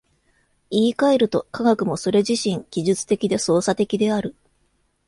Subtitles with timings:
[0.71, 4.35] 言い換えると、科学もそれ自身技術的で操作的である。